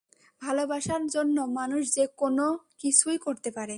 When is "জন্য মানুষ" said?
1.07-1.81